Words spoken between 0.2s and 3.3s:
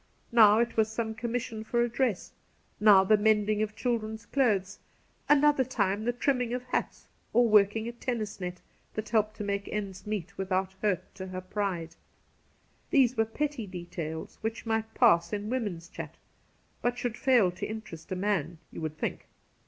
Now it was some commission for a dress, now the